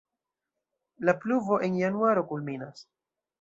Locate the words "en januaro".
1.67-2.25